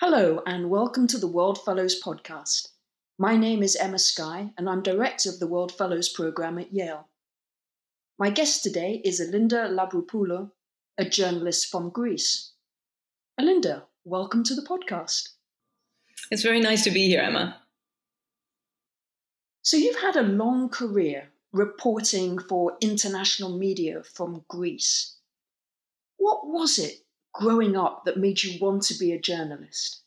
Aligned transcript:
Hello, 0.00 0.42
and 0.44 0.70
welcome 0.70 1.06
to 1.06 1.18
the 1.18 1.28
World 1.28 1.64
Fellows 1.64 2.02
podcast. 2.02 2.70
My 3.16 3.36
name 3.36 3.62
is 3.62 3.76
Emma 3.76 4.00
Sky, 4.00 4.50
and 4.58 4.68
I'm 4.68 4.82
director 4.82 5.30
of 5.30 5.38
the 5.38 5.46
World 5.46 5.70
Fellows 5.70 6.08
program 6.08 6.58
at 6.58 6.74
Yale. 6.74 7.08
My 8.18 8.28
guest 8.28 8.64
today 8.64 9.00
is 9.04 9.20
Elinda 9.20 9.68
Labropoulou, 9.70 10.50
a 10.98 11.04
journalist 11.04 11.70
from 11.70 11.90
Greece. 11.90 12.54
Elinda, 13.40 13.84
welcome 14.04 14.42
to 14.42 14.54
the 14.56 14.62
podcast. 14.62 15.28
It's 16.32 16.42
very 16.42 16.60
nice 16.60 16.82
to 16.84 16.90
be 16.90 17.06
here, 17.06 17.20
Emma. 17.20 17.62
So, 19.62 19.76
you've 19.76 20.00
had 20.00 20.16
a 20.16 20.22
long 20.22 20.70
career 20.70 21.28
reporting 21.52 22.40
for 22.40 22.76
international 22.80 23.56
media 23.56 24.02
from 24.02 24.44
Greece. 24.48 25.18
What 26.16 26.48
was 26.48 26.80
it 26.80 27.03
growing 27.34 27.76
up 27.76 28.04
that 28.04 28.16
made 28.16 28.42
you 28.42 28.58
want 28.60 28.82
to 28.84 28.98
be 28.98 29.12
a 29.12 29.20
journalist? 29.20 30.02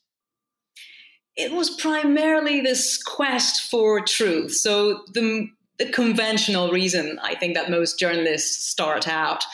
It 1.36 1.52
was 1.52 1.70
primarily 1.70 2.60
this 2.60 3.00
quest 3.00 3.70
for 3.70 4.00
truth. 4.00 4.54
So, 4.54 5.04
the, 5.12 5.48
the 5.78 5.90
conventional 5.90 6.72
reason 6.72 7.20
I 7.22 7.36
think 7.36 7.54
that 7.54 7.70
most 7.70 7.98
journalists 7.98 8.66
start 8.68 9.06
out. 9.06 9.44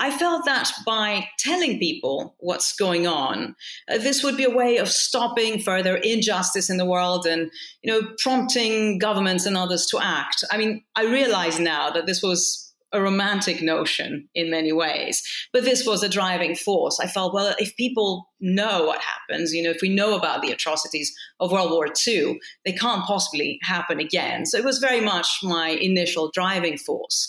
I 0.00 0.10
felt 0.10 0.46
that 0.46 0.72
by 0.86 1.28
telling 1.38 1.78
people 1.78 2.34
what's 2.38 2.74
going 2.74 3.06
on, 3.06 3.54
uh, 3.86 3.98
this 3.98 4.24
would 4.24 4.36
be 4.36 4.44
a 4.44 4.50
way 4.50 4.78
of 4.78 4.88
stopping 4.88 5.60
further 5.60 5.96
injustice 5.96 6.70
in 6.70 6.78
the 6.78 6.86
world 6.86 7.26
and, 7.26 7.50
you 7.82 7.92
know, 7.92 8.08
prompting 8.18 8.98
governments 8.98 9.44
and 9.44 9.58
others 9.58 9.86
to 9.88 9.98
act. 10.02 10.42
I 10.50 10.56
mean, 10.56 10.84
I 10.96 11.04
realize 11.04 11.60
now 11.60 11.90
that 11.90 12.06
this 12.06 12.22
was 12.22 12.69
a 12.92 13.00
romantic 13.00 13.62
notion 13.62 14.28
in 14.34 14.50
many 14.50 14.72
ways. 14.72 15.22
But 15.52 15.64
this 15.64 15.86
was 15.86 16.02
a 16.02 16.08
driving 16.08 16.54
force. 16.56 16.98
I 17.00 17.06
felt, 17.06 17.32
well, 17.32 17.54
if 17.58 17.76
people 17.76 18.28
know 18.40 18.86
what 18.86 19.00
happens, 19.00 19.52
you 19.52 19.62
know, 19.62 19.70
if 19.70 19.80
we 19.82 19.88
know 19.88 20.16
about 20.16 20.42
the 20.42 20.50
atrocities 20.50 21.14
of 21.38 21.52
World 21.52 21.70
War 21.70 21.86
II, 22.06 22.40
they 22.64 22.72
can't 22.72 23.04
possibly 23.04 23.58
happen 23.62 24.00
again. 24.00 24.46
So 24.46 24.58
it 24.58 24.64
was 24.64 24.78
very 24.78 25.00
much 25.00 25.28
my 25.42 25.70
initial 25.70 26.30
driving 26.34 26.78
force. 26.78 27.28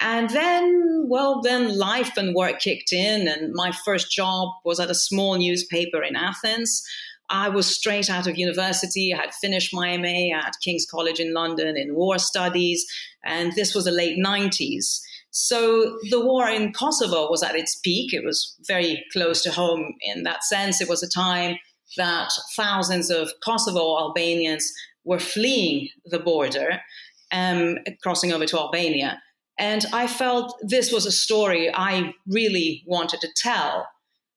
And 0.00 0.30
then, 0.30 1.06
well, 1.08 1.42
then 1.42 1.76
life 1.76 2.16
and 2.16 2.34
work 2.34 2.60
kicked 2.60 2.92
in, 2.92 3.26
and 3.26 3.52
my 3.52 3.72
first 3.84 4.12
job 4.12 4.50
was 4.64 4.78
at 4.78 4.90
a 4.90 4.94
small 4.94 5.36
newspaper 5.36 6.02
in 6.02 6.14
Athens. 6.14 6.84
I 7.30 7.48
was 7.48 7.74
straight 7.74 8.08
out 8.08 8.26
of 8.26 8.38
university. 8.38 9.12
I 9.12 9.18
had 9.18 9.34
finished 9.34 9.74
my 9.74 9.96
MA 9.96 10.34
at 10.34 10.56
King's 10.62 10.86
College 10.86 11.20
in 11.20 11.34
London 11.34 11.76
in 11.76 11.94
war 11.94 12.18
studies, 12.18 12.86
and 13.24 13.52
this 13.54 13.74
was 13.74 13.84
the 13.84 13.90
late 13.90 14.18
90s. 14.18 15.00
So 15.30 15.98
the 16.10 16.24
war 16.24 16.48
in 16.48 16.72
Kosovo 16.72 17.30
was 17.30 17.42
at 17.42 17.54
its 17.54 17.76
peak. 17.76 18.12
It 18.12 18.24
was 18.24 18.56
very 18.66 19.04
close 19.12 19.42
to 19.42 19.50
home 19.50 19.94
in 20.00 20.22
that 20.22 20.42
sense. 20.44 20.80
It 20.80 20.88
was 20.88 21.02
a 21.02 21.08
time 21.08 21.56
that 21.96 22.32
thousands 22.56 23.10
of 23.10 23.30
Kosovo 23.44 23.98
Albanians 23.98 24.72
were 25.04 25.18
fleeing 25.18 25.88
the 26.06 26.18
border, 26.18 26.80
um, 27.32 27.78
crossing 28.02 28.32
over 28.32 28.46
to 28.46 28.58
Albania. 28.58 29.20
And 29.58 29.84
I 29.92 30.06
felt 30.06 30.54
this 30.62 30.92
was 30.92 31.04
a 31.04 31.12
story 31.12 31.70
I 31.74 32.14
really 32.26 32.84
wanted 32.86 33.20
to 33.20 33.28
tell 33.36 33.86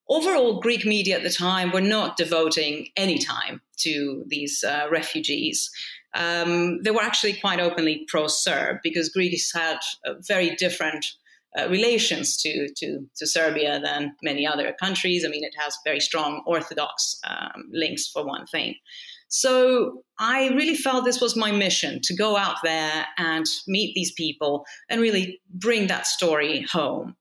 overall, 0.09 0.59
Greek 0.59 0.85
media 0.85 1.17
at 1.17 1.23
the 1.23 1.29
time 1.29 1.71
were 1.71 1.81
not 1.81 2.17
devoting 2.17 2.89
any 2.95 3.17
time 3.17 3.61
to 3.77 4.23
these 4.27 4.63
uh, 4.63 4.87
refugees. 4.91 5.69
Um, 6.13 6.81
they 6.83 6.91
were 6.91 7.01
actually 7.01 7.33
quite 7.33 7.59
openly 7.59 8.05
pro 8.07 8.27
Serb 8.27 8.77
because 8.83 9.09
Greece 9.09 9.53
had 9.53 9.79
very 10.27 10.55
different 10.55 11.05
uh, 11.57 11.67
relations 11.69 12.37
to, 12.37 12.69
to, 12.77 12.99
to, 13.17 13.27
Serbia 13.27 13.79
than 13.83 14.15
many 14.23 14.47
other 14.47 14.73
countries. 14.79 15.25
I 15.25 15.27
mean, 15.27 15.43
it 15.43 15.53
has 15.57 15.77
very 15.83 15.99
strong 15.99 16.43
Orthodox 16.45 17.19
um, 17.27 17.65
links, 17.71 18.07
for 18.07 18.25
one 18.25 18.45
thing. 18.45 18.75
So 19.27 20.03
I 20.19 20.49
really 20.49 20.75
felt 20.75 21.05
this 21.05 21.21
was 21.21 21.35
my 21.35 21.51
mission 21.51 21.99
to 22.03 22.15
go 22.15 22.37
out 22.37 22.57
there 22.63 23.05
and 23.17 23.45
meet 23.67 23.93
these 23.95 24.11
people 24.13 24.65
and 24.89 25.01
really 25.01 25.41
bring 25.49 25.87
that 25.87 26.05
story 26.05 26.65
home 26.71 27.15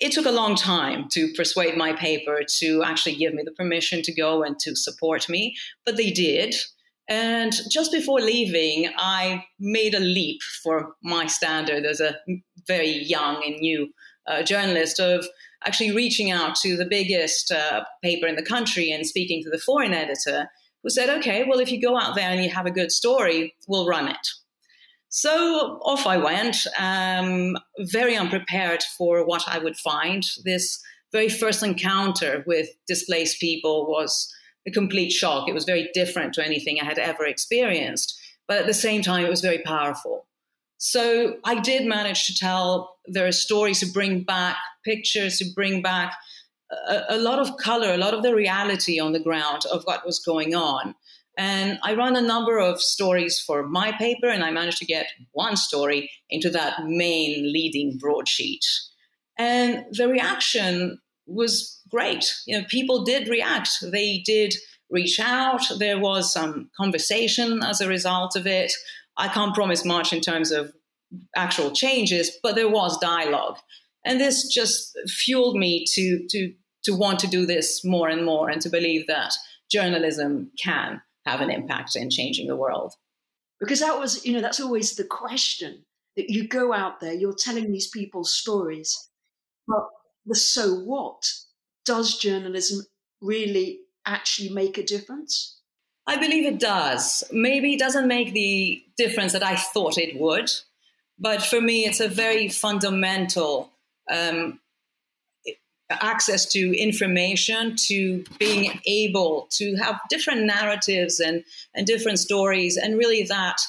it 0.00 0.12
took 0.12 0.26
a 0.26 0.30
long 0.30 0.54
time 0.56 1.08
to 1.10 1.32
persuade 1.34 1.76
my 1.76 1.92
paper 1.92 2.40
to 2.58 2.82
actually 2.82 3.16
give 3.16 3.34
me 3.34 3.42
the 3.44 3.52
permission 3.52 4.02
to 4.02 4.14
go 4.14 4.42
and 4.42 4.58
to 4.60 4.74
support 4.74 5.28
me, 5.28 5.54
but 5.84 5.96
they 5.96 6.10
did. 6.10 6.54
And 7.08 7.52
just 7.68 7.92
before 7.92 8.20
leaving, 8.20 8.88
I 8.96 9.44
made 9.58 9.94
a 9.94 10.00
leap 10.00 10.40
for 10.62 10.94
my 11.02 11.26
standard 11.26 11.84
as 11.84 12.00
a 12.00 12.16
very 12.66 12.90
young 12.90 13.42
and 13.44 13.56
new 13.56 13.88
uh, 14.26 14.42
journalist 14.42 15.00
of 15.00 15.26
actually 15.66 15.94
reaching 15.94 16.30
out 16.30 16.54
to 16.56 16.76
the 16.76 16.86
biggest 16.86 17.50
uh, 17.50 17.84
paper 18.02 18.26
in 18.26 18.36
the 18.36 18.42
country 18.42 18.90
and 18.90 19.06
speaking 19.06 19.42
to 19.42 19.50
the 19.50 19.58
foreign 19.58 19.92
editor 19.92 20.48
who 20.82 20.88
said, 20.88 21.10
okay, 21.10 21.44
well, 21.46 21.58
if 21.58 21.70
you 21.70 21.80
go 21.80 21.98
out 21.98 22.14
there 22.14 22.30
and 22.30 22.42
you 22.42 22.48
have 22.48 22.64
a 22.64 22.70
good 22.70 22.90
story, 22.90 23.54
we'll 23.68 23.86
run 23.86 24.08
it. 24.08 24.28
So 25.10 25.80
off 25.82 26.06
I 26.06 26.16
went, 26.16 26.56
um, 26.78 27.56
very 27.80 28.16
unprepared 28.16 28.82
for 28.96 29.26
what 29.26 29.42
I 29.46 29.58
would 29.58 29.76
find. 29.76 30.24
This 30.44 30.80
very 31.12 31.28
first 31.28 31.64
encounter 31.64 32.44
with 32.46 32.68
displaced 32.86 33.40
people 33.40 33.86
was 33.88 34.32
a 34.66 34.70
complete 34.70 35.10
shock. 35.10 35.48
It 35.48 35.54
was 35.54 35.64
very 35.64 35.90
different 35.94 36.32
to 36.34 36.44
anything 36.44 36.78
I 36.80 36.84
had 36.84 36.98
ever 36.98 37.26
experienced, 37.26 38.18
but 38.46 38.58
at 38.58 38.66
the 38.66 38.74
same 38.74 39.02
time, 39.02 39.24
it 39.24 39.30
was 39.30 39.40
very 39.40 39.58
powerful. 39.58 40.26
So 40.78 41.38
I 41.44 41.60
did 41.60 41.86
manage 41.86 42.26
to 42.26 42.34
tell 42.34 42.96
their 43.06 43.32
stories, 43.32 43.80
to 43.80 43.86
bring 43.86 44.22
back 44.22 44.56
pictures, 44.84 45.38
to 45.38 45.46
bring 45.54 45.82
back 45.82 46.14
a, 46.88 47.02
a 47.10 47.18
lot 47.18 47.40
of 47.40 47.56
color, 47.56 47.92
a 47.92 47.98
lot 47.98 48.14
of 48.14 48.22
the 48.22 48.34
reality 48.34 49.00
on 49.00 49.12
the 49.12 49.20
ground 49.20 49.62
of 49.72 49.82
what 49.84 50.06
was 50.06 50.20
going 50.20 50.54
on. 50.54 50.94
And 51.40 51.78
I 51.82 51.94
run 51.94 52.16
a 52.16 52.20
number 52.20 52.58
of 52.58 52.82
stories 52.82 53.40
for 53.40 53.66
my 53.66 53.92
paper, 53.92 54.28
and 54.28 54.44
I 54.44 54.50
managed 54.50 54.76
to 54.76 54.84
get 54.84 55.06
one 55.32 55.56
story 55.56 56.10
into 56.28 56.50
that 56.50 56.84
main 56.84 57.50
leading 57.50 57.96
broadsheet. 57.96 58.66
And 59.38 59.86
the 59.90 60.06
reaction 60.06 61.00
was 61.26 61.80
great. 61.88 62.34
You 62.46 62.58
know, 62.58 62.66
people 62.68 63.04
did 63.04 63.26
react. 63.28 63.70
They 63.80 64.18
did 64.18 64.54
reach 64.90 65.18
out. 65.18 65.62
There 65.78 65.98
was 65.98 66.30
some 66.30 66.68
conversation 66.76 67.62
as 67.62 67.80
a 67.80 67.88
result 67.88 68.36
of 68.36 68.46
it. 68.46 68.74
I 69.16 69.28
can't 69.28 69.54
promise 69.54 69.82
much 69.82 70.12
in 70.12 70.20
terms 70.20 70.50
of 70.50 70.74
actual 71.34 71.70
changes, 71.70 72.32
but 72.42 72.54
there 72.54 72.68
was 72.68 72.98
dialogue. 72.98 73.56
And 74.04 74.20
this 74.20 74.46
just 74.46 74.94
fueled 75.08 75.56
me 75.56 75.86
to, 75.94 76.26
to, 76.28 76.52
to 76.84 76.94
want 76.94 77.18
to 77.20 77.26
do 77.26 77.46
this 77.46 77.82
more 77.82 78.10
and 78.10 78.26
more 78.26 78.50
and 78.50 78.60
to 78.60 78.68
believe 78.68 79.06
that 79.06 79.32
journalism 79.70 80.50
can 80.62 81.00
have 81.26 81.40
an 81.40 81.50
impact 81.50 81.96
in 81.96 82.10
changing 82.10 82.46
the 82.46 82.56
world. 82.56 82.94
Because 83.58 83.80
that 83.80 83.98
was, 83.98 84.24
you 84.24 84.32
know, 84.32 84.40
that's 84.40 84.60
always 84.60 84.96
the 84.96 85.04
question 85.04 85.84
that 86.16 86.30
you 86.30 86.48
go 86.48 86.72
out 86.72 87.00
there, 87.00 87.12
you're 87.12 87.34
telling 87.34 87.70
these 87.70 87.88
people's 87.88 88.32
stories, 88.32 89.08
but 89.66 89.86
the 90.26 90.34
so 90.34 90.74
what? 90.74 91.30
Does 91.84 92.18
journalism 92.18 92.84
really 93.20 93.80
actually 94.06 94.50
make 94.50 94.78
a 94.78 94.82
difference? 94.82 95.60
I 96.06 96.16
believe 96.16 96.44
it 96.44 96.58
does. 96.58 97.22
Maybe 97.30 97.74
it 97.74 97.78
doesn't 97.78 98.08
make 98.08 98.32
the 98.32 98.82
difference 98.96 99.32
that 99.32 99.42
I 99.42 99.56
thought 99.56 99.98
it 99.98 100.18
would, 100.18 100.50
but 101.18 101.42
for 101.42 101.60
me, 101.60 101.84
it's 101.84 102.00
a 102.00 102.08
very 102.08 102.48
fundamental 102.48 103.70
um, 104.10 104.60
access 105.90 106.46
to 106.46 106.78
information, 106.78 107.74
to 107.88 108.24
being 108.38 108.80
able 108.86 109.48
to 109.50 109.74
have 109.76 110.00
different 110.08 110.44
narratives 110.44 111.20
and, 111.20 111.44
and 111.74 111.86
different 111.86 112.18
stories, 112.18 112.76
and 112.76 112.96
really 112.96 113.24
that 113.24 113.60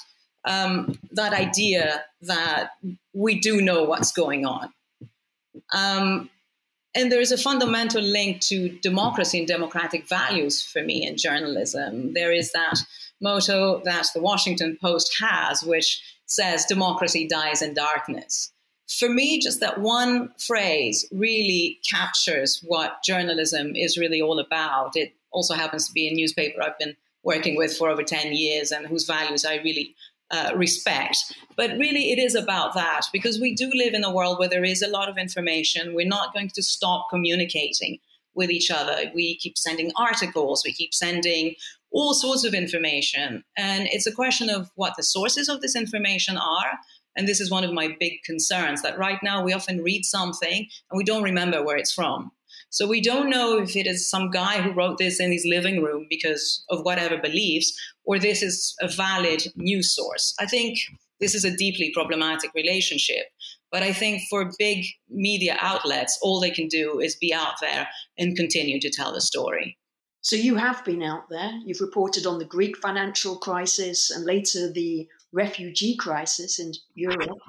um, 0.45 0.97
that 1.11 1.33
idea 1.33 2.03
that 2.21 2.71
we 3.13 3.39
do 3.39 3.61
know 3.61 3.83
what's 3.83 4.11
going 4.11 4.45
on. 4.45 4.73
Um, 5.71 6.29
and 6.95 7.11
there 7.11 7.21
is 7.21 7.31
a 7.31 7.37
fundamental 7.37 8.01
link 8.01 8.41
to 8.41 8.69
democracy 8.79 9.39
and 9.39 9.47
democratic 9.47 10.09
values 10.09 10.61
for 10.61 10.81
me 10.81 11.05
in 11.05 11.15
journalism. 11.15 12.13
There 12.13 12.31
is 12.31 12.51
that 12.53 12.79
motto 13.21 13.81
that 13.85 14.07
the 14.13 14.21
Washington 14.21 14.77
Post 14.81 15.15
has, 15.19 15.63
which 15.63 16.01
says 16.25 16.65
democracy 16.65 17.27
dies 17.27 17.61
in 17.61 17.73
darkness 17.73 18.50
for 18.97 19.09
me, 19.09 19.39
just 19.39 19.59
that 19.59 19.79
one 19.79 20.31
phrase 20.37 21.07
really 21.11 21.79
captures 21.89 22.59
what 22.63 23.03
journalism 23.03 23.75
is 23.75 23.97
really 23.97 24.21
all 24.21 24.39
about. 24.39 24.95
It 24.95 25.13
also 25.31 25.53
happens 25.53 25.87
to 25.87 25.93
be 25.93 26.07
a 26.07 26.13
newspaper 26.13 26.61
I've 26.61 26.77
been 26.77 26.95
working 27.23 27.55
with 27.55 27.75
for 27.75 27.89
over 27.89 28.03
10 28.03 28.33
years 28.33 28.71
and 28.71 28.87
whose 28.87 29.05
values 29.05 29.45
I 29.45 29.57
really 29.57 29.95
uh, 30.31 30.51
respect. 30.55 31.17
But 31.55 31.71
really, 31.71 32.11
it 32.11 32.19
is 32.19 32.35
about 32.35 32.73
that 32.73 33.01
because 33.11 33.39
we 33.39 33.53
do 33.53 33.69
live 33.73 33.93
in 33.93 34.03
a 34.03 34.13
world 34.13 34.39
where 34.39 34.49
there 34.49 34.63
is 34.63 34.81
a 34.81 34.89
lot 34.89 35.09
of 35.09 35.17
information. 35.17 35.93
We're 35.93 36.07
not 36.07 36.33
going 36.33 36.49
to 36.49 36.63
stop 36.63 37.07
communicating 37.09 37.99
with 38.33 38.49
each 38.49 38.71
other. 38.71 39.11
We 39.13 39.37
keep 39.37 39.57
sending 39.57 39.91
articles, 39.97 40.63
we 40.65 40.71
keep 40.71 40.93
sending 40.93 41.55
all 41.91 42.13
sorts 42.13 42.45
of 42.45 42.53
information. 42.53 43.43
And 43.57 43.87
it's 43.91 44.07
a 44.07 44.11
question 44.13 44.49
of 44.49 44.71
what 44.75 44.93
the 44.95 45.03
sources 45.03 45.49
of 45.49 45.61
this 45.61 45.75
information 45.75 46.37
are, 46.37 46.79
and 47.15 47.27
this 47.27 47.39
is 47.39 47.51
one 47.51 47.63
of 47.63 47.73
my 47.73 47.95
big 47.99 48.23
concerns 48.25 48.81
that 48.81 48.97
right 48.97 49.19
now 49.21 49.43
we 49.43 49.53
often 49.53 49.83
read 49.83 50.05
something 50.05 50.67
and 50.89 50.97
we 50.97 51.03
don't 51.03 51.23
remember 51.23 51.63
where 51.63 51.77
it's 51.77 51.93
from. 51.93 52.31
So 52.69 52.87
we 52.87 53.01
don't 53.01 53.29
know 53.29 53.59
if 53.59 53.75
it 53.75 53.85
is 53.85 54.09
some 54.09 54.31
guy 54.31 54.61
who 54.61 54.71
wrote 54.71 54.97
this 54.97 55.19
in 55.19 55.31
his 55.31 55.45
living 55.45 55.83
room 55.83 56.07
because 56.09 56.63
of 56.69 56.85
whatever 56.85 57.17
beliefs, 57.17 57.77
or 58.05 58.17
this 58.17 58.41
is 58.41 58.73
a 58.79 58.87
valid 58.87 59.43
news 59.55 59.93
source. 59.93 60.33
I 60.39 60.45
think 60.45 60.77
this 61.19 61.35
is 61.35 61.43
a 61.43 61.55
deeply 61.55 61.91
problematic 61.93 62.53
relationship. 62.53 63.25
But 63.71 63.83
I 63.83 63.93
think 63.93 64.23
for 64.29 64.51
big 64.57 64.85
media 65.09 65.57
outlets, 65.59 66.17
all 66.21 66.39
they 66.39 66.51
can 66.51 66.67
do 66.67 66.99
is 66.99 67.15
be 67.15 67.33
out 67.33 67.55
there 67.61 67.87
and 68.17 68.35
continue 68.35 68.79
to 68.81 68.89
tell 68.89 69.13
the 69.13 69.21
story. 69.21 69.77
So 70.21 70.35
you 70.35 70.55
have 70.55 70.85
been 70.85 71.01
out 71.01 71.29
there. 71.29 71.51
You've 71.65 71.81
reported 71.81 72.25
on 72.25 72.37
the 72.37 72.45
Greek 72.45 72.77
financial 72.77 73.37
crisis 73.37 74.11
and 74.11 74.25
later 74.25 74.71
the 74.71 75.07
refugee 75.31 75.95
crisis 75.95 76.59
in 76.59 76.73
Europe. 76.93 77.39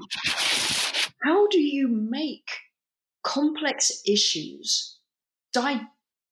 How 1.23 1.47
do 1.49 1.61
you 1.61 1.89
make 1.89 2.49
complex 3.23 4.03
issues 4.07 4.99
di- 5.53 5.87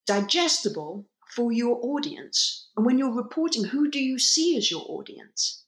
digestible 0.07 1.07
for 1.35 1.53
your 1.53 1.79
audience? 1.83 2.69
And 2.77 2.85
when 2.85 2.99
you're 2.99 3.15
reporting, 3.15 3.65
who 3.65 3.91
do 3.91 4.03
you 4.03 4.19
see 4.19 4.57
as 4.57 4.71
your 4.71 4.85
audience? 4.89 5.65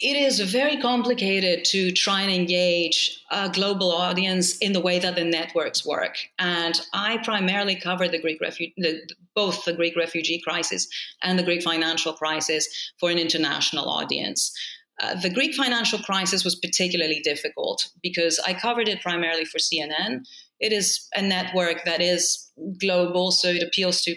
it 0.00 0.16
is 0.16 0.40
very 0.40 0.78
complicated 0.78 1.64
to 1.66 1.92
try 1.92 2.22
and 2.22 2.32
engage 2.32 3.22
a 3.30 3.50
global 3.50 3.92
audience 3.92 4.56
in 4.58 4.72
the 4.72 4.80
way 4.80 4.98
that 4.98 5.14
the 5.14 5.24
networks 5.24 5.84
work. 5.84 6.16
And 6.38 6.80
I 6.94 7.18
primarily 7.18 7.76
cover 7.76 8.08
the 8.08 8.18
Greek 8.18 8.40
refu- 8.40 8.72
the, 8.78 9.02
both 9.34 9.64
the 9.66 9.74
Greek 9.74 9.96
refugee 9.96 10.40
crisis 10.40 10.88
and 11.22 11.38
the 11.38 11.42
Greek 11.42 11.62
financial 11.62 12.14
crisis 12.14 12.66
for 12.98 13.10
an 13.10 13.18
international 13.18 13.90
audience. 13.90 14.56
Uh, 15.00 15.14
the 15.14 15.30
Greek 15.30 15.54
financial 15.54 15.98
crisis 15.98 16.44
was 16.44 16.54
particularly 16.54 17.20
difficult 17.24 17.88
because 18.02 18.38
I 18.46 18.54
covered 18.54 18.88
it 18.88 19.00
primarily 19.00 19.44
for 19.44 19.58
CNN. 19.58 20.24
It 20.60 20.72
is 20.72 21.08
a 21.14 21.22
network 21.22 21.84
that 21.84 22.02
is 22.02 22.50
global, 22.78 23.30
so 23.30 23.48
it 23.48 23.62
appeals 23.62 24.02
to 24.02 24.14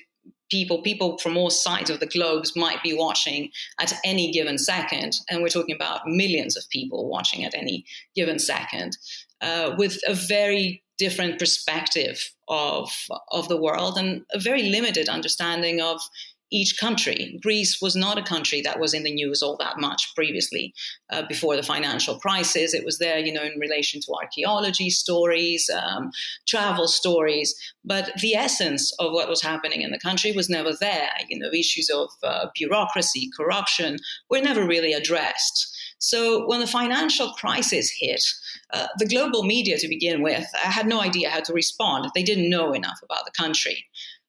people, 0.52 0.82
people 0.82 1.18
from 1.18 1.38
all 1.38 1.50
sides 1.50 1.90
of 1.90 2.00
the 2.00 2.06
globes 2.06 2.56
might 2.56 2.84
be 2.84 2.94
watching 2.94 3.50
at 3.80 3.94
any 4.04 4.32
given 4.32 4.58
second. 4.58 5.16
And 5.30 5.42
we're 5.42 5.48
talking 5.48 5.76
about 5.76 6.02
millions 6.06 6.58
of 6.58 6.70
people 6.70 7.10
watching 7.10 7.46
at 7.46 7.56
any 7.56 7.86
given 8.16 8.38
second 8.38 8.98
uh, 9.42 9.74
with 9.78 9.98
a 10.08 10.14
very 10.14 10.84
different 11.00 11.40
perspective 11.40 12.34
of, 12.48 12.92
of 13.32 13.48
the 13.48 13.58
world 13.58 13.98
and 13.98 14.24
a 14.32 14.40
very 14.40 14.64
limited 14.70 15.10
understanding 15.10 15.82
of 15.82 16.00
each 16.54 16.78
country. 16.80 17.40
Greece 17.42 17.82
was 17.82 17.96
not 17.96 18.18
a 18.18 18.24
country 18.24 18.62
that 18.62 18.80
was 18.80 18.94
in 18.94 19.04
the 19.04 19.12
news 19.12 19.42
all 19.42 19.58
that 19.58 19.80
much 19.80 20.14
previously 20.16 20.74
uh, 21.12 21.24
before 21.28 21.56
the 21.56 21.64
financial 21.64 22.20
crisis. 22.20 22.74
It 22.74 22.86
was 22.86 23.00
there, 23.00 23.18
you 23.18 23.34
know, 23.34 23.44
in 23.44 23.60
relation 23.60 24.00
to 24.02 24.14
archaeology 24.14 24.92
stories, 24.92 25.70
um, 25.70 26.12
travel 26.48 26.88
stories, 26.88 27.56
but 27.84 28.12
the 28.22 28.36
essence 28.36 28.94
of 29.00 29.12
what 29.12 29.30
was 29.30 29.42
happening 29.42 29.82
in 29.82 29.92
the 29.92 30.00
country 30.00 30.32
was 30.32 30.48
never 30.50 30.72
there. 30.80 31.10
You 31.28 31.40
know, 31.40 31.50
issues 31.52 31.90
of 31.90 32.10
uh, 32.22 32.46
bureaucracy, 32.56 33.30
corruption 33.36 33.98
were 34.30 34.42
never 34.42 34.66
really 34.66 34.94
addressed. 34.94 35.76
So 35.98 36.46
when 36.48 36.60
the 36.60 36.68
financial 36.68 37.32
crisis 37.32 37.90
hit, 37.90 38.24
uh, 38.74 38.88
the 39.00 39.08
global 39.08 39.44
media, 39.44 39.78
to 39.78 39.88
begin 39.88 40.22
with, 40.22 40.46
had 40.54 40.86
no 40.86 41.02
idea 41.02 41.30
how 41.30 41.40
to 41.40 41.54
respond. 41.54 42.12
They 42.14 42.24
didn't 42.24 42.50
know 42.50 42.74
enough 42.74 43.00
about 43.02 43.26
the 43.26 43.32
country. 43.32 43.86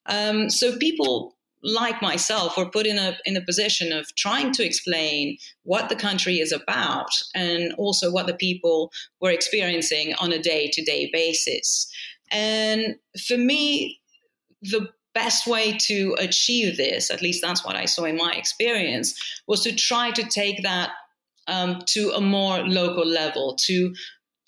Um, 0.07 0.49
so 0.49 0.77
people 0.77 1.34
like 1.65 1.99
myself 1.99 2.55
were 2.55 2.69
put 2.69 2.85
in 2.85 2.99
a 2.99 3.17
in 3.25 3.35
a 3.35 3.41
position 3.41 3.91
of 3.91 4.05
trying 4.15 4.53
to 4.53 4.63
explain 4.63 5.35
what 5.63 5.89
the 5.89 5.95
country 5.95 6.39
is 6.39 6.51
about 6.51 7.09
and 7.33 7.73
also 7.73 8.11
what 8.11 8.27
the 8.27 8.35
people 8.35 8.91
were 9.19 9.31
experiencing 9.31 10.13
on 10.19 10.31
a 10.31 10.39
day-to-day 10.39 11.09
basis. 11.11 11.91
And 12.31 12.95
for 13.27 13.37
me, 13.37 13.99
the 14.61 14.89
best 15.15 15.47
way 15.47 15.77
to 15.87 16.15
achieve 16.19 16.77
this, 16.77 17.09
at 17.09 17.21
least 17.21 17.41
that's 17.41 17.65
what 17.65 17.75
I 17.75 17.85
saw 17.85 18.03
in 18.03 18.17
my 18.17 18.33
experience, 18.33 19.41
was 19.47 19.61
to 19.63 19.73
try 19.73 20.11
to 20.11 20.23
take 20.23 20.61
that 20.61 20.91
um, 21.47 21.81
to 21.87 22.11
a 22.11 22.21
more 22.21 22.59
local 22.59 23.05
level, 23.05 23.55
to 23.61 23.93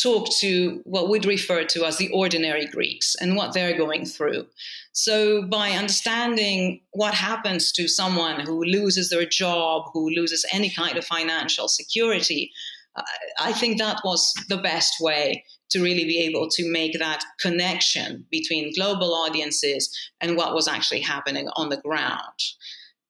talk 0.07 0.29
to 0.39 0.81
what 0.85 1.09
we'd 1.09 1.25
refer 1.25 1.65
to 1.65 1.85
as 1.85 1.97
the 1.97 2.09
ordinary 2.13 2.65
Greeks 2.65 3.15
and 3.19 3.35
what 3.35 3.53
they're 3.53 3.77
going 3.77 4.05
through. 4.05 4.45
So, 4.93 5.43
by 5.43 5.71
understanding 5.71 6.81
what 6.91 7.13
happens 7.13 7.71
to 7.73 7.87
someone 7.87 8.39
who 8.39 8.63
loses 8.63 9.09
their 9.09 9.25
job, 9.25 9.89
who 9.93 10.09
loses 10.09 10.45
any 10.51 10.69
kind 10.69 10.97
of 10.97 11.05
financial 11.05 11.67
security, 11.67 12.51
uh, 12.95 13.03
I 13.39 13.51
think 13.53 13.77
that 13.77 13.99
was 14.03 14.33
the 14.49 14.57
best 14.57 14.93
way 14.99 15.43
to 15.71 15.83
really 15.83 16.05
be 16.05 16.19
able 16.19 16.47
to 16.49 16.71
make 16.71 16.97
that 16.97 17.23
connection 17.39 18.25
between 18.31 18.73
global 18.73 19.13
audiences 19.13 19.89
and 20.21 20.37
what 20.37 20.55
was 20.55 20.67
actually 20.67 21.01
happening 21.01 21.49
on 21.57 21.69
the 21.69 21.81
ground. 21.81 22.39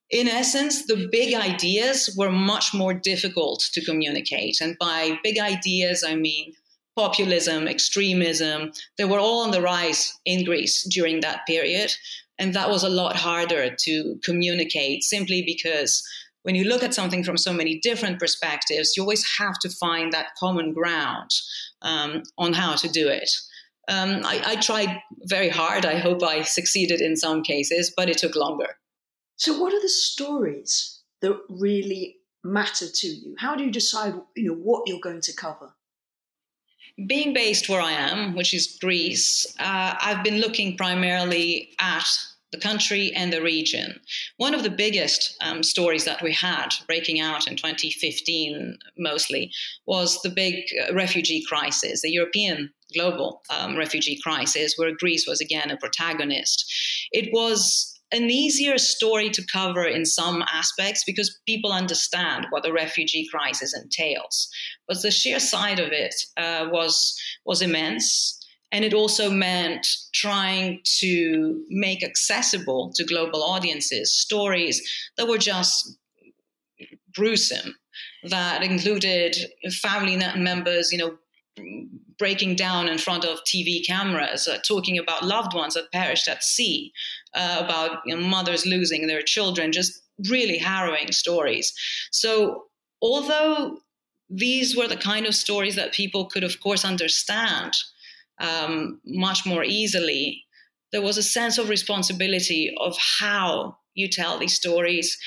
In 0.09 0.27
essence, 0.27 0.85
the 0.87 1.07
big 1.11 1.35
ideas 1.35 2.15
were 2.17 2.31
much 2.31 2.73
more 2.73 2.93
difficult 2.93 3.69
to 3.73 3.85
communicate. 3.85 4.55
And 4.61 4.75
by 4.79 5.19
big 5.23 5.37
ideas, 5.37 6.03
I 6.03 6.15
mean 6.15 6.53
populism, 6.97 7.67
extremism, 7.67 8.71
they 8.97 9.05
were 9.05 9.19
all 9.19 9.43
on 9.43 9.51
the 9.51 9.61
rise 9.61 10.19
in 10.25 10.43
Greece 10.43 10.83
during 10.91 11.21
that 11.21 11.45
period. 11.47 11.91
And 12.39 12.53
that 12.53 12.69
was 12.69 12.83
a 12.83 12.89
lot 12.89 13.15
harder 13.15 13.73
to 13.73 14.19
communicate 14.23 15.03
simply 15.03 15.43
because 15.45 16.03
when 16.43 16.55
you 16.55 16.63
look 16.63 16.83
at 16.83 16.93
something 16.93 17.23
from 17.23 17.37
so 17.37 17.53
many 17.53 17.79
different 17.79 18.19
perspectives, 18.19 18.95
you 18.95 19.03
always 19.03 19.25
have 19.37 19.59
to 19.59 19.69
find 19.69 20.11
that 20.11 20.35
common 20.39 20.73
ground 20.73 21.29
um, 21.81 22.23
on 22.37 22.53
how 22.53 22.75
to 22.75 22.89
do 22.89 23.07
it. 23.07 23.29
Um, 23.89 24.21
I, 24.25 24.41
I 24.45 24.55
tried 24.55 24.99
very 25.23 25.49
hard. 25.49 25.85
I 25.85 25.97
hope 25.97 26.23
I 26.23 26.41
succeeded 26.41 26.99
in 26.99 27.15
some 27.15 27.41
cases, 27.43 27.93
but 27.95 28.09
it 28.09 28.17
took 28.17 28.35
longer. 28.35 28.77
So, 29.37 29.59
what 29.59 29.73
are 29.73 29.81
the 29.81 29.89
stories 29.89 31.01
that 31.21 31.37
really 31.47 32.17
matter 32.43 32.87
to 32.91 33.07
you? 33.07 33.35
How 33.37 33.55
do 33.55 33.63
you 33.63 33.71
decide, 33.71 34.15
you 34.35 34.47
know, 34.47 34.55
what 34.55 34.83
you're 34.87 34.99
going 34.99 35.21
to 35.21 35.33
cover? 35.33 35.73
Being 37.05 37.33
based 37.33 37.69
where 37.69 37.81
I 37.81 37.91
am, 37.91 38.35
which 38.35 38.53
is 38.53 38.77
Greece, 38.81 39.45
uh, 39.59 39.95
I've 40.01 40.23
been 40.23 40.39
looking 40.39 40.75
primarily 40.75 41.69
at 41.79 42.07
the 42.51 42.57
country 42.57 43.11
and 43.13 43.31
the 43.31 43.41
region. 43.41 43.99
One 44.37 44.53
of 44.53 44.63
the 44.63 44.69
biggest 44.69 45.35
um, 45.41 45.63
stories 45.63 46.05
that 46.05 46.23
we 46.23 46.31
had 46.31 46.69
breaking 46.87 47.19
out 47.19 47.45
in 47.45 47.55
2015 47.55 48.77
mostly 48.97 49.51
was 49.85 50.21
the 50.21 50.29
big 50.29 50.63
uh, 50.81 50.93
refugee 50.93 51.43
crisis, 51.47 52.01
the 52.01 52.11
European 52.11 52.71
global 52.93 53.41
um, 53.49 53.75
refugee 53.75 54.17
crisis, 54.23 54.75
where 54.77 54.95
Greece 54.95 55.27
was 55.27 55.41
again 55.41 55.69
a 55.69 55.77
protagonist. 55.77 56.71
It 57.11 57.29
was 57.33 57.96
an 58.11 58.29
easier 58.29 58.77
story 58.77 59.29
to 59.29 59.45
cover 59.45 59.85
in 59.85 60.05
some 60.05 60.43
aspects 60.53 61.03
because 61.05 61.39
people 61.45 61.71
understand 61.71 62.47
what 62.49 62.63
the 62.63 62.71
refugee 62.71 63.27
crisis 63.29 63.75
entails. 63.75 64.49
But 64.87 65.01
the 65.01 65.11
sheer 65.11 65.39
side 65.39 65.79
of 65.79 65.91
it 65.91 66.15
uh, 66.37 66.67
was 66.71 67.19
was 67.45 67.61
immense. 67.61 68.33
And 68.71 68.83
it 68.83 68.93
also 68.93 69.29
meant 69.29 69.87
trying 70.13 70.81
to 70.99 71.63
make 71.69 72.03
accessible 72.03 72.91
to 72.95 73.05
global 73.05 73.41
audiences 73.41 74.13
stories 74.13 74.81
that 75.15 75.27
were 75.27 75.37
just 75.37 75.97
gruesome, 77.15 77.75
that 78.23 78.63
included 78.63 79.37
family 79.81 80.17
members, 80.35 80.91
you 80.91 80.97
know, 80.97 81.17
breaking 82.17 82.55
down 82.55 82.87
in 82.87 82.97
front 82.97 83.23
of 83.23 83.39
TV 83.43 83.85
cameras, 83.85 84.47
uh, 84.47 84.57
talking 84.67 84.97
about 84.97 85.23
loved 85.23 85.53
ones 85.53 85.75
that 85.75 85.91
perished 85.91 86.27
at 86.27 86.43
sea, 86.43 86.91
uh, 87.33 87.61
about 87.63 87.99
you 88.05 88.15
know, 88.15 88.21
mothers 88.21 88.65
losing 88.65 89.07
their 89.07 89.21
children, 89.21 89.71
just 89.71 90.01
really 90.29 90.57
harrowing 90.57 91.11
stories. 91.11 91.73
So, 92.11 92.65
although 93.01 93.77
these 94.29 94.75
were 94.75 94.87
the 94.87 94.97
kind 94.97 95.25
of 95.25 95.35
stories 95.35 95.75
that 95.75 95.93
people 95.93 96.25
could, 96.25 96.43
of 96.43 96.59
course, 96.59 96.83
understand 96.83 97.73
um, 98.39 98.99
much 99.05 99.45
more 99.45 99.63
easily, 99.63 100.43
there 100.91 101.01
was 101.01 101.17
a 101.17 101.23
sense 101.23 101.57
of 101.57 101.69
responsibility 101.69 102.73
of 102.79 102.97
how 102.97 103.77
you 103.93 104.07
tell 104.07 104.37
these 104.37 104.55
stories, 104.55 105.17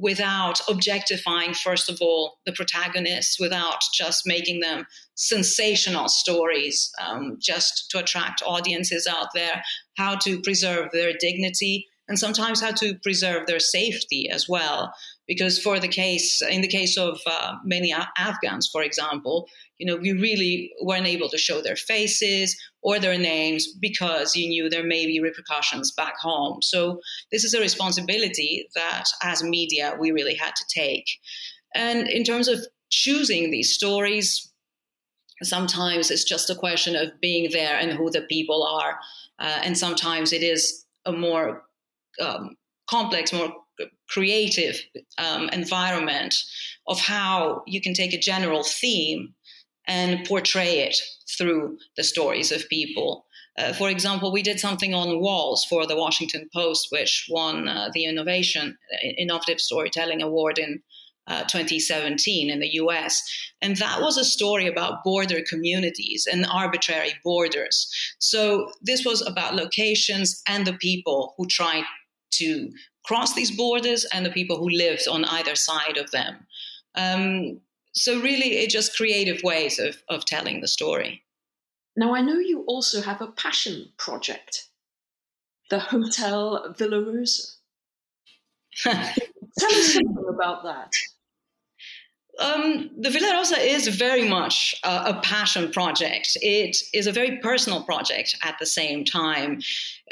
without 0.00 0.60
objectifying, 0.68 1.54
first 1.54 1.90
of 1.90 1.98
all, 2.00 2.38
the 2.46 2.52
protagonists, 2.52 3.38
without 3.38 3.80
just 3.94 4.26
making 4.26 4.60
them 4.60 4.86
sensational 5.14 6.08
stories 6.08 6.90
um, 7.00 7.36
just 7.40 7.90
to 7.90 7.98
attract 7.98 8.42
audiences 8.46 9.06
out 9.06 9.28
there, 9.34 9.62
how 9.96 10.16
to 10.16 10.40
preserve 10.40 10.90
their 10.92 11.12
dignity, 11.18 11.86
and 12.08 12.18
sometimes 12.18 12.60
how 12.60 12.72
to 12.72 12.98
preserve 13.02 13.46
their 13.46 13.60
safety 13.60 14.28
as 14.30 14.48
well. 14.48 14.92
Because 15.30 15.62
for 15.62 15.78
the 15.78 15.86
case, 16.02 16.42
in 16.42 16.60
the 16.60 16.74
case 16.78 16.98
of 16.98 17.20
uh, 17.24 17.54
many 17.64 17.94
Afghans, 18.18 18.68
for 18.72 18.82
example, 18.82 19.46
you 19.78 19.86
know, 19.86 19.96
we 19.96 20.10
really 20.10 20.72
weren't 20.82 21.06
able 21.06 21.28
to 21.28 21.38
show 21.38 21.62
their 21.62 21.76
faces 21.76 22.60
or 22.82 22.98
their 22.98 23.16
names 23.16 23.68
because 23.80 24.34
you 24.34 24.48
knew 24.48 24.68
there 24.68 24.82
may 24.94 25.06
be 25.06 25.20
repercussions 25.20 25.92
back 25.92 26.14
home. 26.18 26.60
So 26.62 27.00
this 27.30 27.44
is 27.44 27.54
a 27.54 27.60
responsibility 27.60 28.66
that 28.74 29.04
as 29.22 29.44
media 29.44 29.96
we 30.00 30.10
really 30.10 30.34
had 30.34 30.56
to 30.56 30.64
take. 30.80 31.06
And 31.76 32.08
in 32.08 32.24
terms 32.24 32.48
of 32.48 32.58
choosing 32.90 33.52
these 33.52 33.72
stories, 33.72 34.50
Sometimes 35.42 36.10
it's 36.10 36.24
just 36.24 36.50
a 36.50 36.54
question 36.54 36.94
of 36.94 37.18
being 37.20 37.50
there 37.50 37.78
and 37.78 37.92
who 37.92 38.10
the 38.10 38.22
people 38.22 38.62
are. 38.62 38.98
Uh, 39.38 39.60
and 39.64 39.76
sometimes 39.76 40.32
it 40.32 40.42
is 40.42 40.84
a 41.06 41.12
more 41.12 41.62
um, 42.20 42.56
complex, 42.90 43.32
more 43.32 43.52
creative 44.08 44.80
um, 45.18 45.48
environment 45.50 46.34
of 46.86 46.98
how 46.98 47.62
you 47.66 47.80
can 47.80 47.94
take 47.94 48.12
a 48.12 48.18
general 48.18 48.62
theme 48.64 49.34
and 49.86 50.26
portray 50.26 50.80
it 50.80 50.96
through 51.36 51.76
the 51.96 52.04
stories 52.04 52.52
of 52.52 52.68
people. 52.68 53.26
Uh, 53.58 53.72
for 53.72 53.88
example, 53.88 54.32
we 54.32 54.42
did 54.42 54.60
something 54.60 54.94
on 54.94 55.20
walls 55.20 55.64
for 55.64 55.86
the 55.86 55.96
Washington 55.96 56.48
Post, 56.54 56.88
which 56.90 57.26
won 57.28 57.68
uh, 57.68 57.90
the 57.92 58.04
Innovation 58.04 58.76
Innovative 59.18 59.60
Storytelling 59.60 60.22
Award 60.22 60.58
in 60.58 60.82
uh, 61.26 61.44
2017 61.44 62.50
in 62.50 62.60
the 62.60 62.74
US. 62.74 63.22
And 63.60 63.76
that 63.76 64.00
was 64.00 64.16
a 64.16 64.24
story 64.24 64.66
about 64.66 65.04
border 65.04 65.40
communities 65.48 66.26
and 66.30 66.46
arbitrary 66.46 67.12
borders. 67.24 67.88
So 68.18 68.70
this 68.82 69.04
was 69.04 69.24
about 69.26 69.54
locations 69.54 70.42
and 70.48 70.66
the 70.66 70.72
people 70.74 71.34
who 71.36 71.46
tried 71.46 71.84
to 72.32 72.70
cross 73.04 73.34
these 73.34 73.50
borders 73.50 74.04
and 74.12 74.24
the 74.24 74.30
people 74.30 74.56
who 74.56 74.68
lived 74.68 75.08
on 75.08 75.24
either 75.24 75.54
side 75.54 75.96
of 75.96 76.10
them. 76.10 76.46
Um, 76.94 77.60
so 77.92 78.20
really, 78.20 78.58
it's 78.58 78.72
just 78.72 78.96
creative 78.96 79.42
ways 79.42 79.78
of, 79.78 80.02
of 80.08 80.24
telling 80.24 80.60
the 80.60 80.68
story. 80.68 81.22
Now, 81.96 82.14
I 82.14 82.20
know 82.20 82.38
you 82.38 82.64
also 82.66 83.00
have 83.00 83.20
a 83.20 83.26
passion 83.26 83.90
project, 83.98 84.68
the 85.70 85.78
Hotel 85.78 86.74
Villa 86.76 87.02
Rosa. 87.02 87.42
Tell 88.82 88.94
us 88.94 89.94
something 89.94 90.26
about 90.28 90.62
that. 90.64 90.92
Um, 92.38 92.90
the 92.98 93.10
Villa 93.10 93.34
Rosa 93.34 93.58
is 93.58 93.86
very 93.88 94.26
much 94.26 94.74
a 94.82 95.20
passion 95.20 95.70
project. 95.70 96.38
It 96.40 96.78
is 96.94 97.06
a 97.06 97.12
very 97.12 97.38
personal 97.38 97.82
project 97.82 98.36
at 98.42 98.58
the 98.58 98.66
same 98.66 99.04
time. 99.04 99.60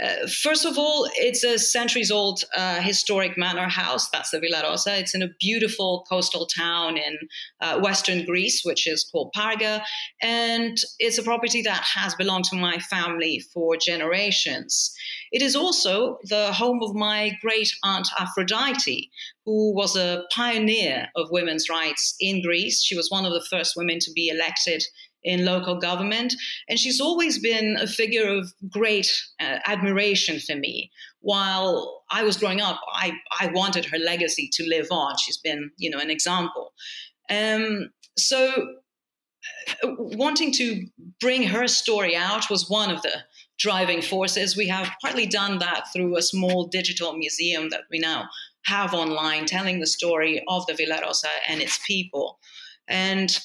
Uh, 0.02 0.26
first 0.28 0.64
of 0.64 0.78
all, 0.78 1.08
it's 1.16 1.42
a 1.42 1.58
centuries 1.58 2.10
old 2.10 2.44
uh, 2.56 2.80
historic 2.80 3.36
manor 3.36 3.68
house. 3.68 4.08
That's 4.10 4.30
the 4.30 4.38
Villa 4.38 4.62
Rosa. 4.62 4.98
It's 4.98 5.14
in 5.14 5.22
a 5.22 5.28
beautiful 5.40 6.06
coastal 6.08 6.46
town 6.46 6.96
in 6.96 7.18
uh, 7.60 7.80
western 7.80 8.24
Greece, 8.24 8.62
which 8.64 8.86
is 8.86 9.08
called 9.10 9.32
Parga. 9.32 9.82
And 10.22 10.76
it's 10.98 11.18
a 11.18 11.22
property 11.22 11.62
that 11.62 11.82
has 11.82 12.14
belonged 12.14 12.44
to 12.46 12.56
my 12.56 12.78
family 12.78 13.40
for 13.52 13.76
generations. 13.76 14.94
It 15.32 15.42
is 15.42 15.56
also 15.56 16.18
the 16.24 16.52
home 16.52 16.80
of 16.82 16.94
my 16.94 17.32
great 17.42 17.70
aunt 17.82 18.08
Aphrodite, 18.18 19.10
who 19.44 19.74
was 19.74 19.96
a 19.96 20.24
pioneer 20.30 21.08
of 21.16 21.30
women's 21.30 21.68
rights 21.68 22.14
in 22.20 22.42
Greece. 22.42 22.82
She 22.82 22.96
was 22.96 23.10
one 23.10 23.26
of 23.26 23.32
the 23.32 23.44
first 23.50 23.74
women 23.76 23.98
to 24.00 24.12
be 24.12 24.28
elected 24.28 24.84
in 25.24 25.44
local 25.44 25.76
government. 25.76 26.34
And 26.68 26.78
she's 26.78 27.00
always 27.00 27.38
been 27.38 27.76
a 27.78 27.86
figure 27.86 28.28
of 28.28 28.52
great 28.68 29.10
uh, 29.40 29.58
admiration 29.66 30.38
for 30.40 30.56
me. 30.56 30.90
While 31.20 32.04
I 32.10 32.22
was 32.22 32.36
growing 32.36 32.60
up, 32.60 32.80
I, 32.92 33.12
I 33.40 33.48
wanted 33.48 33.84
her 33.86 33.98
legacy 33.98 34.48
to 34.52 34.68
live 34.68 34.86
on. 34.90 35.16
She's 35.18 35.38
been, 35.38 35.70
you 35.76 35.90
know, 35.90 35.98
an 35.98 36.10
example. 36.10 36.72
Um, 37.30 37.90
so 38.16 38.52
uh, 39.82 39.88
wanting 39.98 40.52
to 40.52 40.86
bring 41.20 41.42
her 41.44 41.68
story 41.68 42.16
out 42.16 42.50
was 42.50 42.70
one 42.70 42.90
of 42.90 43.02
the 43.02 43.22
driving 43.58 44.00
forces. 44.00 44.56
We 44.56 44.68
have 44.68 44.90
partly 45.02 45.26
done 45.26 45.58
that 45.58 45.86
through 45.92 46.16
a 46.16 46.22
small 46.22 46.68
digital 46.68 47.16
museum 47.16 47.70
that 47.70 47.82
we 47.90 47.98
now 47.98 48.28
have 48.64 48.94
online 48.94 49.46
telling 49.46 49.80
the 49.80 49.86
story 49.86 50.42
of 50.48 50.66
the 50.66 50.74
Villa 50.74 51.00
Rosa 51.04 51.28
and 51.48 51.60
its 51.60 51.78
people. 51.86 52.38
And 52.86 53.36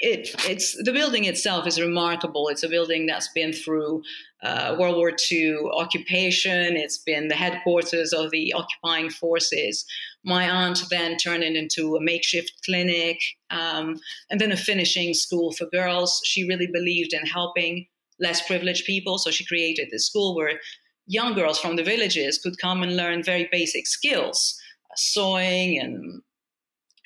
it, 0.00 0.34
it's 0.48 0.80
the 0.84 0.92
building 0.92 1.24
itself 1.24 1.66
is 1.66 1.80
remarkable. 1.80 2.48
It's 2.48 2.62
a 2.62 2.68
building 2.68 3.06
that's 3.06 3.28
been 3.32 3.52
through 3.52 4.02
uh, 4.42 4.76
World 4.78 4.96
War 4.96 5.12
II 5.30 5.56
occupation. 5.72 6.76
It's 6.76 6.98
been 6.98 7.28
the 7.28 7.34
headquarters 7.34 8.12
of 8.12 8.30
the 8.30 8.52
occupying 8.52 9.10
forces. 9.10 9.84
My 10.24 10.48
aunt 10.48 10.84
then 10.90 11.16
turned 11.16 11.42
it 11.42 11.56
into 11.56 11.96
a 11.96 12.00
makeshift 12.00 12.52
clinic 12.64 13.18
um, 13.50 13.96
and 14.30 14.40
then 14.40 14.52
a 14.52 14.56
finishing 14.56 15.14
school 15.14 15.52
for 15.52 15.66
girls. 15.66 16.20
She 16.24 16.46
really 16.46 16.68
believed 16.68 17.12
in 17.12 17.26
helping 17.26 17.86
less 18.20 18.46
privileged 18.46 18.84
people, 18.84 19.18
so 19.18 19.30
she 19.32 19.46
created 19.46 19.88
this 19.90 20.06
school 20.06 20.36
where 20.36 20.60
young 21.06 21.34
girls 21.34 21.58
from 21.58 21.74
the 21.74 21.82
villages 21.82 22.38
could 22.38 22.58
come 22.58 22.82
and 22.82 22.96
learn 22.96 23.22
very 23.22 23.48
basic 23.50 23.86
skills, 23.86 24.60
sewing 24.94 25.80
and 25.80 26.22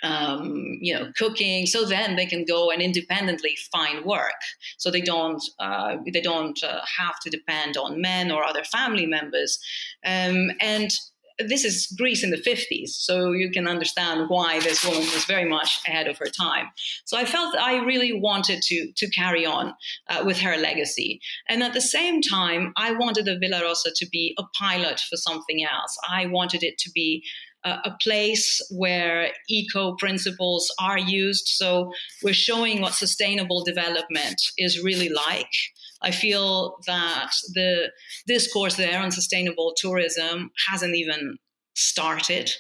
um, 0.02 0.78
you 0.80 0.94
know, 0.94 1.12
cooking. 1.16 1.66
So 1.66 1.85
then 1.85 2.16
they 2.16 2.26
can 2.26 2.44
go 2.44 2.71
and 2.71 2.82
independently 2.82 3.56
find 3.71 4.04
work. 4.04 4.40
So 4.78 4.90
they 4.90 5.00
don't 5.00 5.42
uh, 5.59 5.97
they 6.12 6.21
don't 6.21 6.62
uh, 6.62 6.80
have 6.99 7.18
to 7.21 7.30
depend 7.30 7.76
on 7.76 8.00
men 8.00 8.30
or 8.30 8.44
other 8.44 8.64
family 8.64 9.06
members. 9.06 9.59
Um, 10.04 10.50
and 10.61 10.90
this 11.38 11.64
is 11.64 11.92
Greece 11.99 12.23
in 12.23 12.30
the 12.30 12.37
50s, 12.37 12.88
so 12.88 13.32
you 13.32 13.50
can 13.50 13.66
understand 13.66 14.28
why 14.28 14.61
this 14.61 14.85
woman 14.85 15.00
was 15.00 15.25
very 15.25 15.49
much 15.49 15.80
ahead 15.87 16.06
of 16.06 16.18
her 16.18 16.26
time. 16.26 16.66
So 17.04 17.16
I 17.16 17.25
felt 17.25 17.56
I 17.56 17.76
really 17.85 18.12
wanted 18.12 18.62
to 18.62 18.92
to 18.94 19.11
carry 19.11 19.47
on 19.47 19.75
uh, 20.09 20.23
with 20.25 20.38
her 20.40 20.56
legacy, 20.56 21.21
and 21.49 21.62
at 21.62 21.75
the 21.75 21.80
same 21.80 22.21
time, 22.23 22.73
I 22.76 22.92
wanted 22.92 23.25
the 23.25 23.38
Villa 23.38 23.62
Rosa 23.62 23.90
to 23.97 24.06
be 24.06 24.37
a 24.38 24.44
pilot 24.59 25.00
for 25.00 25.16
something 25.16 25.64
else. 25.64 25.97
I 26.09 26.26
wanted 26.26 26.62
it 26.62 26.78
to 26.78 26.90
be 26.90 27.25
a 27.64 27.97
place 28.02 28.61
where 28.71 29.31
eco 29.49 29.95
principles 29.97 30.73
are 30.81 30.99
used. 30.99 31.47
So 31.47 31.92
we're 32.23 32.35
showing 32.35 32.81
what 32.81 32.95
sustainable 32.95 33.64
development 33.64 34.42
is 34.59 34.83
really 34.83 35.09
like. 35.09 35.52
I 36.02 36.11
feel 36.11 36.78
that 36.87 37.31
the 37.54 37.92
discourse 38.26 38.75
there 38.75 39.00
on 39.00 39.12
sustainable 39.12 39.75
tourism 39.76 40.50
hasn't 40.69 40.97
even 40.97 41.38
started. 41.75 42.50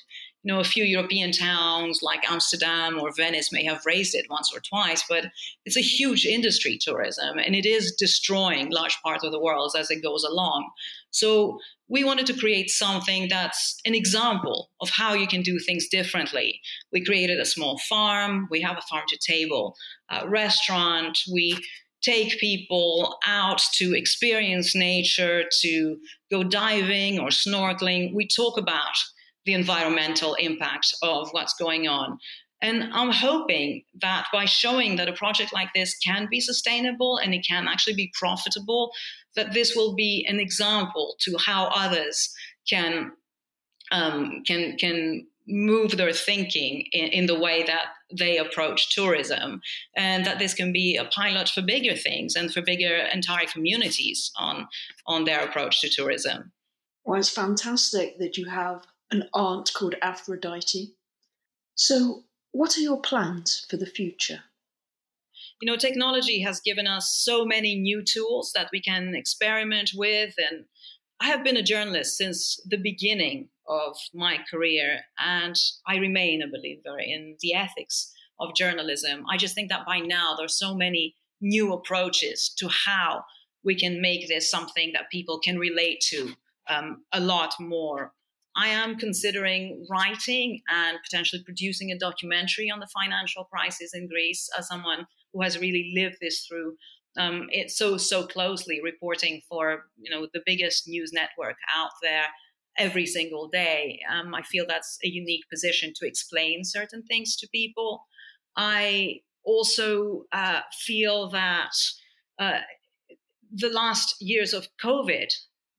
You 0.44 0.52
know, 0.52 0.60
a 0.60 0.64
few 0.64 0.84
European 0.84 1.30
towns 1.30 2.00
like 2.02 2.28
Amsterdam 2.28 2.98
or 2.98 3.12
Venice 3.16 3.52
may 3.52 3.64
have 3.64 3.86
raised 3.86 4.14
it 4.14 4.26
once 4.28 4.52
or 4.54 4.60
twice, 4.60 5.04
but 5.08 5.26
it's 5.64 5.76
a 5.76 5.80
huge 5.80 6.24
industry, 6.24 6.78
tourism, 6.80 7.38
and 7.38 7.54
it 7.54 7.64
is 7.64 7.94
destroying 7.96 8.70
large 8.70 8.96
parts 9.02 9.24
of 9.24 9.30
the 9.30 9.40
world 9.40 9.72
as 9.78 9.90
it 9.90 10.02
goes 10.02 10.24
along. 10.24 10.68
So 11.10 11.58
we 11.92 12.04
wanted 12.04 12.24
to 12.24 12.32
create 12.32 12.70
something 12.70 13.28
that's 13.28 13.76
an 13.84 13.94
example 13.94 14.70
of 14.80 14.88
how 14.88 15.12
you 15.12 15.26
can 15.26 15.42
do 15.42 15.58
things 15.58 15.88
differently. 15.88 16.58
We 16.90 17.04
created 17.04 17.38
a 17.38 17.44
small 17.44 17.78
farm, 17.86 18.48
we 18.50 18.62
have 18.62 18.78
a 18.78 18.86
farm 18.90 19.04
to 19.08 19.32
table 19.32 19.76
restaurant, 20.26 21.18
we 21.30 21.58
take 22.00 22.40
people 22.40 23.18
out 23.26 23.60
to 23.74 23.94
experience 23.94 24.74
nature, 24.74 25.44
to 25.60 25.98
go 26.30 26.42
diving 26.42 27.20
or 27.20 27.28
snorkeling. 27.28 28.14
We 28.14 28.26
talk 28.26 28.58
about 28.58 28.96
the 29.44 29.52
environmental 29.52 30.34
impact 30.34 30.94
of 31.02 31.28
what's 31.32 31.54
going 31.54 31.88
on. 31.88 32.18
And 32.62 32.84
I'm 32.92 33.10
hoping 33.10 33.82
that 34.00 34.26
by 34.32 34.44
showing 34.44 34.96
that 34.96 35.08
a 35.08 35.12
project 35.12 35.52
like 35.52 35.74
this 35.74 35.98
can 35.98 36.28
be 36.30 36.40
sustainable 36.40 37.18
and 37.18 37.34
it 37.34 37.44
can 37.46 37.66
actually 37.66 37.96
be 37.96 38.12
profitable, 38.18 38.92
that 39.34 39.52
this 39.52 39.74
will 39.74 39.94
be 39.94 40.24
an 40.28 40.38
example 40.38 41.16
to 41.20 41.36
how 41.44 41.66
others 41.74 42.32
can 42.68 43.12
um, 43.90 44.42
can 44.46 44.78
can 44.78 45.26
move 45.46 45.96
their 45.96 46.12
thinking 46.12 46.86
in, 46.92 47.08
in, 47.08 47.26
the 47.26 47.38
way 47.38 47.64
that 47.64 47.86
they 48.16 48.38
approach 48.38 48.94
tourism, 48.94 49.60
and 49.96 50.24
that 50.24 50.38
this 50.38 50.54
can 50.54 50.72
be 50.72 50.96
a 50.96 51.04
pilot 51.04 51.48
for 51.48 51.60
bigger 51.62 51.96
things 51.96 52.36
and 52.36 52.54
for 52.54 52.62
bigger 52.62 52.96
entire 53.12 53.46
communities 53.46 54.30
on 54.36 54.68
on 55.06 55.24
their 55.24 55.44
approach 55.44 55.80
to 55.80 55.88
tourism. 55.88 56.52
Well, 57.04 57.18
it's 57.18 57.28
fantastic 57.28 58.18
that 58.18 58.38
you 58.38 58.48
have 58.48 58.86
an 59.10 59.28
aunt 59.34 59.72
called 59.74 59.96
Aphrodite. 60.00 60.94
So, 61.74 62.22
what 62.52 62.76
are 62.76 62.82
your 62.82 63.00
plans 63.00 63.66
for 63.68 63.76
the 63.76 63.86
future? 63.86 64.40
You 65.60 65.66
know, 65.66 65.76
technology 65.76 66.40
has 66.42 66.60
given 66.60 66.86
us 66.86 67.10
so 67.10 67.44
many 67.44 67.76
new 67.76 68.02
tools 68.02 68.52
that 68.54 68.68
we 68.72 68.80
can 68.80 69.14
experiment 69.14 69.92
with. 69.94 70.34
And 70.38 70.64
I 71.20 71.26
have 71.26 71.44
been 71.44 71.56
a 71.56 71.62
journalist 71.62 72.16
since 72.16 72.60
the 72.66 72.76
beginning 72.76 73.48
of 73.68 73.96
my 74.12 74.38
career, 74.50 75.00
and 75.18 75.56
I 75.86 75.96
remain 75.96 76.42
a 76.42 76.48
believer 76.48 76.98
in 76.98 77.36
the 77.40 77.54
ethics 77.54 78.12
of 78.40 78.54
journalism. 78.54 79.24
I 79.30 79.36
just 79.36 79.54
think 79.54 79.70
that 79.70 79.86
by 79.86 80.00
now 80.00 80.34
there's 80.36 80.58
so 80.58 80.74
many 80.74 81.16
new 81.40 81.72
approaches 81.72 82.52
to 82.58 82.68
how 82.68 83.24
we 83.64 83.76
can 83.76 84.02
make 84.02 84.28
this 84.28 84.50
something 84.50 84.92
that 84.92 85.10
people 85.10 85.38
can 85.38 85.58
relate 85.58 86.00
to 86.08 86.34
um, 86.68 87.04
a 87.12 87.20
lot 87.20 87.54
more 87.60 88.12
I 88.56 88.68
am 88.68 88.96
considering 88.96 89.86
writing 89.90 90.60
and 90.68 90.98
potentially 91.04 91.42
producing 91.42 91.90
a 91.90 91.98
documentary 91.98 92.70
on 92.70 92.80
the 92.80 92.88
financial 92.88 93.44
crisis 93.44 93.94
in 93.94 94.08
Greece 94.08 94.48
as 94.58 94.68
someone 94.68 95.06
who 95.32 95.42
has 95.42 95.58
really 95.58 95.92
lived 95.94 96.16
this 96.20 96.44
through 96.46 96.76
um, 97.16 97.48
it 97.50 97.70
so 97.70 97.96
so 97.98 98.26
closely, 98.26 98.80
reporting 98.82 99.42
for 99.48 99.84
you 100.00 100.10
know 100.10 100.26
the 100.32 100.42
biggest 100.46 100.88
news 100.88 101.12
network 101.12 101.56
out 101.74 101.90
there 102.02 102.26
every 102.78 103.06
single 103.06 103.48
day. 103.48 104.00
Um, 104.10 104.34
I 104.34 104.42
feel 104.42 104.64
that's 104.66 104.98
a 105.04 105.08
unique 105.08 105.44
position 105.50 105.92
to 105.96 106.06
explain 106.06 106.64
certain 106.64 107.02
things 107.02 107.36
to 107.36 107.48
people. 107.48 108.06
I 108.56 109.20
also 109.44 110.24
uh, 110.32 110.60
feel 110.80 111.28
that 111.30 111.72
uh, 112.38 112.60
the 113.52 113.68
last 113.68 114.16
years 114.20 114.54
of 114.54 114.68
COVID 114.82 115.28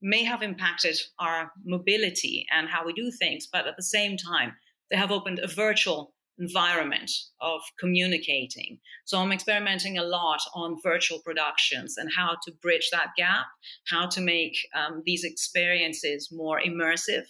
may 0.04 0.22
have 0.22 0.42
impacted 0.42 1.00
our 1.18 1.50
mobility 1.64 2.46
and 2.52 2.68
how 2.68 2.84
we 2.84 2.92
do 2.92 3.10
things, 3.10 3.48
but 3.50 3.66
at 3.66 3.74
the 3.76 3.82
same 3.82 4.16
time, 4.18 4.52
they 4.90 4.96
have 4.96 5.10
opened 5.10 5.38
a 5.38 5.48
virtual 5.48 6.12
environment 6.38 7.10
of 7.40 7.62
communicating. 7.80 8.78
So 9.06 9.18
I'm 9.18 9.32
experimenting 9.32 9.96
a 9.96 10.04
lot 10.04 10.40
on 10.54 10.76
virtual 10.82 11.20
productions 11.24 11.96
and 11.96 12.10
how 12.14 12.36
to 12.44 12.52
bridge 12.60 12.90
that 12.92 13.12
gap, 13.16 13.46
how 13.88 14.06
to 14.08 14.20
make 14.20 14.56
um, 14.76 15.02
these 15.06 15.24
experiences 15.24 16.28
more 16.30 16.60
immersive. 16.60 17.24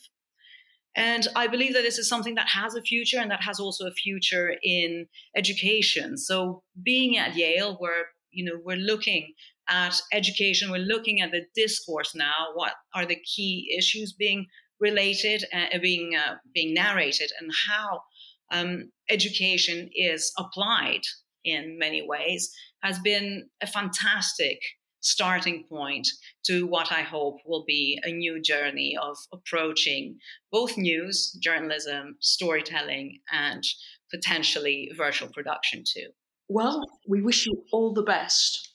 And 0.96 1.28
I 1.36 1.46
believe 1.46 1.74
that 1.74 1.82
this 1.82 1.98
is 1.98 2.08
something 2.08 2.34
that 2.36 2.48
has 2.48 2.74
a 2.74 2.82
future 2.82 3.18
and 3.18 3.30
that 3.30 3.42
has 3.42 3.60
also 3.60 3.86
a 3.86 3.92
future 3.92 4.56
in 4.62 5.06
education. 5.36 6.16
So 6.16 6.62
being 6.82 7.18
at 7.18 7.36
Yale, 7.36 7.76
where 7.78 8.06
you 8.30 8.44
know 8.44 8.58
we're 8.64 8.76
looking 8.76 9.32
at 9.68 10.00
education, 10.12 10.70
we're 10.70 10.78
looking 10.78 11.20
at 11.20 11.30
the 11.30 11.46
discourse 11.54 12.14
now. 12.14 12.48
What 12.54 12.72
are 12.94 13.06
the 13.06 13.20
key 13.20 13.74
issues 13.76 14.12
being 14.12 14.46
related, 14.80 15.44
uh, 15.52 15.78
being 15.80 16.14
uh, 16.16 16.36
being 16.52 16.74
narrated, 16.74 17.30
and 17.40 17.50
how 17.68 18.02
um, 18.50 18.90
education 19.08 19.90
is 19.94 20.32
applied 20.38 21.02
in 21.44 21.78
many 21.78 22.06
ways 22.06 22.50
has 22.82 22.98
been 22.98 23.48
a 23.62 23.66
fantastic 23.66 24.58
starting 25.00 25.64
point 25.68 26.08
to 26.44 26.66
what 26.66 26.90
I 26.90 27.02
hope 27.02 27.36
will 27.46 27.64
be 27.66 28.00
a 28.02 28.10
new 28.10 28.40
journey 28.40 28.96
of 29.00 29.16
approaching 29.32 30.18
both 30.50 30.78
news, 30.78 31.36
journalism, 31.42 32.16
storytelling, 32.20 33.20
and 33.30 33.62
potentially 34.10 34.90
virtual 34.96 35.28
production 35.28 35.84
too. 35.86 36.08
Well, 36.48 36.82
we 37.08 37.22
wish 37.22 37.46
you 37.46 37.64
all 37.72 37.92
the 37.92 38.02
best 38.02 38.73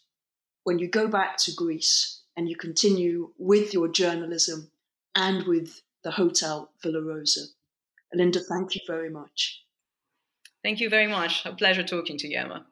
when 0.69 0.77
you 0.77 0.87
go 0.87 1.07
back 1.07 1.35
to 1.35 1.51
Greece 1.51 2.21
and 2.37 2.47
you 2.47 2.55
continue 2.55 3.31
with 3.39 3.73
your 3.73 3.87
journalism 3.87 4.69
and 5.15 5.47
with 5.47 5.81
the 6.03 6.11
Hotel 6.11 6.69
Villa 6.83 7.01
Rosa. 7.01 7.45
Linda, 8.13 8.39
thank 8.39 8.75
you 8.75 8.81
very 8.85 9.09
much. 9.09 9.63
Thank 10.61 10.79
you 10.79 10.87
very 10.87 11.07
much. 11.07 11.43
A 11.47 11.53
pleasure 11.53 11.81
talking 11.81 12.19
to 12.19 12.27
you, 12.27 12.37
Emma. 12.37 12.67